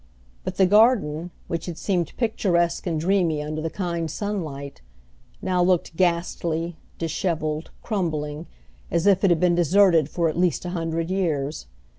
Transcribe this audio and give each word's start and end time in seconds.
But 0.43 0.55
the 0.55 0.65
garden, 0.65 1.29
which 1.47 1.67
had 1.67 1.77
seemed 1.77 2.17
picturesque 2.17 2.87
and 2.87 2.99
dreamy 2.99 3.39
under 3.43 3.61
the 3.61 3.69
kind 3.69 4.09
sunlight, 4.09 4.81
now 5.43 5.61
looked 5.61 5.95
ghastly, 5.95 6.75
disheveled, 6.97 7.69
crumbling, 7.83 8.47
as 8.89 9.05
if 9.05 9.23
it 9.23 9.29
had 9.29 9.39
been 9.39 9.53
deserted 9.53 10.09
for 10.09 10.27
at 10.27 10.39
least 10.39 10.65
a 10.65 10.69
hundred 10.69 11.11
years. 11.11 11.67